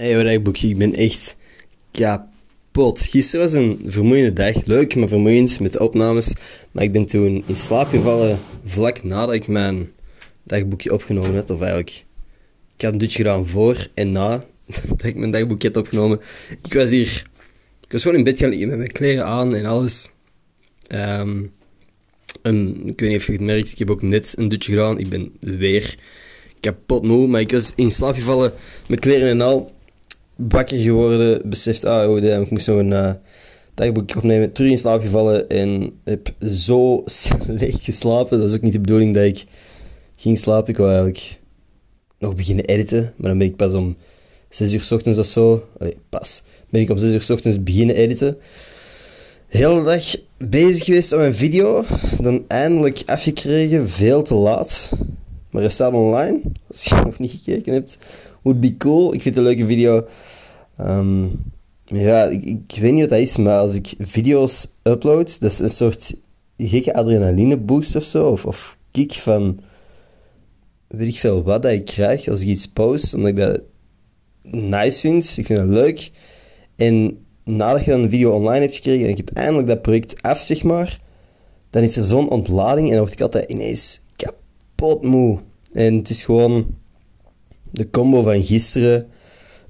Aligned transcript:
Hey, 0.00 0.22
dagboekje, 0.22 0.68
ik 0.68 0.78
ben 0.78 0.94
echt 0.94 1.36
kapot. 1.90 3.00
Gisteren 3.00 3.44
was 3.44 3.52
een 3.52 3.80
vermoeiende 3.86 4.32
dag. 4.32 4.64
Leuk, 4.64 4.94
maar 4.94 5.08
vermoeiend 5.08 5.60
met 5.60 5.72
de 5.72 5.80
opnames. 5.80 6.34
Maar 6.70 6.84
ik 6.84 6.92
ben 6.92 7.06
toen 7.06 7.44
in 7.46 7.56
slaap 7.56 7.88
gevallen 7.88 8.38
vlak 8.64 9.02
nadat 9.02 9.34
ik 9.34 9.46
mijn 9.46 9.90
dagboekje 10.42 10.92
opgenomen 10.92 11.34
had. 11.34 11.50
Of 11.50 11.60
eigenlijk, 11.60 12.04
ik 12.76 12.82
had 12.82 12.92
een 12.92 12.98
dutje 12.98 13.16
gedaan 13.16 13.46
voor 13.46 13.88
en 13.94 14.12
na 14.12 14.44
dat 14.96 15.04
ik 15.04 15.16
mijn 15.16 15.30
dagboekje 15.30 15.68
had 15.68 15.76
opgenomen. 15.76 16.20
Ik 16.62 16.72
was 16.72 16.90
hier, 16.90 17.26
ik 17.80 17.92
was 17.92 18.02
gewoon 18.02 18.16
in 18.16 18.24
bed 18.24 18.38
gaan 18.38 18.48
liggen 18.48 18.68
met 18.68 18.76
mijn 18.76 18.92
kleren 18.92 19.26
aan 19.26 19.54
en 19.54 19.64
alles. 19.66 20.10
Ehm, 20.86 21.42
en 22.42 22.86
ik 22.86 23.00
weet 23.00 23.10
niet 23.10 23.18
of 23.18 23.26
je 23.26 23.32
het 23.32 23.40
merkt, 23.40 23.72
ik 23.72 23.78
heb 23.78 23.90
ook 23.90 24.02
net 24.02 24.34
een 24.36 24.48
dutje 24.48 24.72
gedaan. 24.72 24.98
Ik 24.98 25.08
ben 25.08 25.32
weer 25.40 25.98
kapot 26.60 27.02
moe, 27.02 27.26
maar 27.26 27.40
ik 27.40 27.50
was 27.50 27.72
in 27.74 27.90
slaap 27.90 28.14
gevallen 28.14 28.52
met 28.86 29.00
kleren 29.00 29.28
en 29.28 29.40
al. 29.40 29.78
Wakker 30.48 30.78
geworden, 30.78 31.48
beseft, 31.48 31.84
ah, 31.84 32.10
oh 32.10 32.20
damn, 32.20 32.42
ik 32.42 32.50
moest 32.50 32.66
nog 32.66 32.78
een 32.78 32.90
uh, 32.90 33.12
dagboekje 33.74 34.16
opnemen. 34.16 34.52
Terug 34.52 34.70
in 34.70 34.78
slaap 34.78 35.02
gevallen 35.02 35.48
en 35.48 35.92
heb 36.04 36.34
zo 36.46 37.02
slecht 37.04 37.84
geslapen. 37.84 38.38
Dat 38.38 38.48
is 38.48 38.54
ook 38.54 38.62
niet 38.62 38.72
de 38.72 38.80
bedoeling 38.80 39.14
dat 39.14 39.24
ik 39.24 39.44
ging 40.16 40.38
slapen. 40.38 40.68
Ik 40.68 40.76
wou 40.76 40.90
eigenlijk 40.90 41.38
nog 42.18 42.34
beginnen 42.34 42.64
editen, 42.64 43.12
maar 43.16 43.28
dan 43.28 43.38
ben 43.38 43.46
ik 43.46 43.56
pas 43.56 43.74
om 43.74 43.96
6 44.48 44.72
uur 44.72 44.82
s 44.82 44.92
ochtends 44.92 45.18
of 45.18 45.26
zo. 45.26 45.64
Pas. 46.08 46.42
Ben 46.70 46.80
ik 46.80 46.90
om 46.90 46.98
6 46.98 47.12
uur 47.12 47.22
s 47.22 47.30
ochtends 47.30 47.62
beginnen 47.62 47.96
editen. 47.96 48.36
De 49.50 49.58
hele 49.58 49.82
dag 49.84 50.16
bezig 50.38 50.84
geweest 50.84 51.12
aan 51.12 51.18
mijn 51.18 51.34
video. 51.34 51.84
Dan 52.20 52.44
eindelijk 52.48 53.02
afgekregen, 53.06 53.88
veel 53.88 54.22
te 54.22 54.34
laat. 54.34 54.90
Maar 55.50 55.62
hij 55.62 55.70
staat 55.70 55.92
online. 55.92 56.40
Als 56.68 56.84
je 56.84 56.94
nog 57.04 57.18
niet 57.18 57.30
gekeken 57.30 57.72
hebt, 57.72 57.98
would 58.42 58.60
be 58.60 58.76
cool. 58.76 59.14
Ik 59.14 59.22
vind 59.22 59.36
het 59.36 59.44
een 59.46 59.50
leuke 59.50 59.66
video. 59.66 60.06
Ehm, 60.76 61.26
ja, 61.84 62.24
ik, 62.24 62.44
ik, 62.44 62.78
weet 62.80 62.92
niet 62.92 63.00
wat 63.00 63.10
dat 63.10 63.18
is, 63.18 63.36
maar 63.36 63.58
als 63.58 63.74
ik 63.74 63.94
video's 63.98 64.68
upload, 64.82 65.40
dat 65.40 65.50
is 65.50 65.58
een 65.58 65.70
soort 65.70 66.16
gekke 66.56 66.94
adrenaline 66.94 67.56
boost 67.56 67.96
of 67.96 68.04
zo. 68.04 68.28
Of, 68.28 68.44
of 68.46 68.76
kick 68.90 69.12
van 69.12 69.60
weet 70.86 71.08
ik 71.08 71.18
veel 71.18 71.42
wat 71.42 71.62
dat 71.62 71.72
ik 71.72 71.84
krijg 71.84 72.28
als 72.28 72.42
ik 72.42 72.48
iets 72.48 72.68
post, 72.68 73.14
omdat 73.14 73.30
ik 73.30 73.36
dat 73.36 73.60
nice 74.42 75.00
vind. 75.00 75.36
Ik 75.36 75.46
vind 75.46 75.58
het 75.58 75.68
leuk. 75.68 76.10
En 76.76 77.18
nadat 77.44 77.84
je 77.84 77.90
dan 77.90 78.02
een 78.02 78.10
video 78.10 78.30
online 78.30 78.60
hebt 78.60 78.74
gekregen 78.74 79.04
en 79.04 79.10
ik 79.10 79.16
heb 79.16 79.30
eindelijk 79.30 79.68
dat 79.68 79.82
project 79.82 80.22
af, 80.22 80.40
zeg 80.40 80.62
maar, 80.62 81.00
dan 81.70 81.82
is 81.82 81.96
er 81.96 82.04
zo'n 82.04 82.30
ontlading 82.30 82.86
en 82.86 82.92
dan 82.92 83.02
word 83.02 83.12
ik 83.12 83.20
altijd 83.20 83.50
ineens 83.50 84.00
kapot 84.80 85.02
moe. 85.02 85.38
En 85.72 85.94
het 85.94 86.10
is 86.10 86.24
gewoon 86.24 86.66
de 87.70 87.90
combo 87.90 88.22
van 88.22 88.42
gisteren 88.44 89.08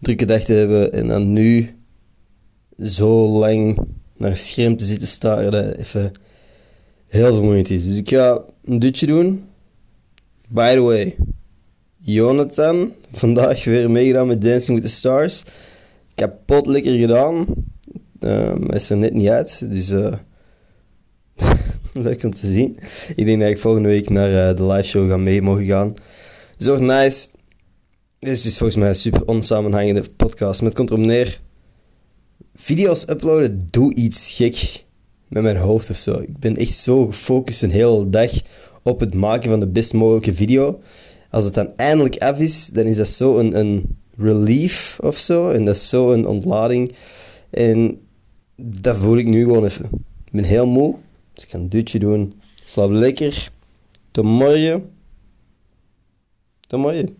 drukke 0.00 0.24
dag 0.24 0.42
te 0.42 0.52
hebben 0.52 0.92
en 0.92 1.08
dan 1.08 1.32
nu 1.32 1.74
zo 2.82 3.28
lang 3.28 3.78
naar 4.16 4.30
een 4.30 4.38
scherm 4.38 4.76
te 4.76 4.84
zitten 4.84 5.08
staren 5.08 5.78
even 5.78 6.12
heel 7.06 7.34
vermoeiend 7.34 7.70
is. 7.70 7.84
Dus 7.84 7.96
ik 7.96 8.08
ga 8.08 8.44
een 8.64 8.78
dutje 8.78 9.06
doen. 9.06 9.44
By 10.48 10.72
the 10.74 10.80
way, 10.80 11.16
Jonathan, 11.96 12.92
vandaag 13.10 13.64
weer 13.64 13.90
meegedaan 13.90 14.26
met 14.26 14.42
Dancing 14.42 14.78
with 14.78 14.86
the 14.86 14.94
Stars. 14.94 15.44
Kapot 16.14 16.66
lekker 16.66 16.98
gedaan. 16.98 17.36
Um, 18.20 18.66
hij 18.66 18.76
is 18.76 18.90
er 18.90 18.96
net 18.96 19.12
niet 19.12 19.28
uit, 19.28 19.70
dus 19.70 19.90
uh, 19.90 20.14
leuk 22.02 22.24
om 22.24 22.34
te 22.34 22.46
zien. 22.46 22.76
Ik 23.16 23.24
denk 23.24 23.40
dat 23.40 23.50
ik 23.50 23.58
volgende 23.58 23.88
week 23.88 24.10
naar 24.10 24.30
uh, 24.30 24.56
de 24.56 24.66
live 24.66 24.88
show 24.88 25.08
ga 25.08 25.16
mee 25.16 25.42
mogen 25.42 25.64
gaan. 25.64 25.94
Zo 26.58 26.76
nice. 26.76 27.28
Dit 28.18 28.44
is 28.44 28.58
volgens 28.58 28.78
mij 28.78 28.88
een 28.88 28.94
super 28.94 29.26
onsamenhangende 29.26 30.02
podcast. 30.16 30.60
Het 30.60 30.74
komt 30.74 30.90
erop 30.90 31.04
neer. 31.04 31.40
Video's 32.54 33.08
uploaden, 33.08 33.68
doe 33.70 33.94
iets 33.94 34.32
gek 34.32 34.84
met 35.28 35.42
mijn 35.42 35.56
hoofd 35.56 35.90
of 35.90 35.96
zo. 35.96 36.18
Ik 36.18 36.38
ben 36.38 36.56
echt 36.56 36.74
zo 36.74 37.06
gefocust 37.06 37.62
een 37.62 37.70
hele 37.70 38.10
dag 38.10 38.30
op 38.82 39.00
het 39.00 39.14
maken 39.14 39.50
van 39.50 39.60
de 39.60 39.68
best 39.68 39.92
mogelijke 39.92 40.34
video. 40.34 40.80
Als 41.30 41.44
het 41.44 41.54
dan 41.54 41.72
eindelijk 41.76 42.16
af 42.18 42.38
is, 42.38 42.66
dan 42.66 42.84
is 42.84 42.96
dat 42.96 43.08
zo 43.08 43.38
een, 43.38 43.58
een 43.58 43.96
relief 44.16 44.98
of 45.00 45.18
zo. 45.18 45.50
En 45.50 45.64
dat 45.64 45.74
is 45.74 45.88
zo 45.88 46.12
een 46.12 46.26
ontlading. 46.26 46.94
En 47.50 47.98
dat 48.56 48.96
voel 48.96 49.16
ik 49.16 49.26
nu 49.26 49.44
gewoon 49.44 49.64
even. 49.64 49.84
Ik 50.24 50.32
ben 50.32 50.44
heel 50.44 50.66
moe, 50.66 50.94
dus 51.40 51.48
ik 51.48 51.54
ga 51.54 51.58
een 51.58 51.68
dutje 51.68 51.98
doen. 51.98 52.40
Slaap 52.64 52.90
lekker. 52.90 53.50
Tot 54.10 54.24
morgen. 54.24 54.92
Tot 56.66 56.80
morgen. 56.80 57.16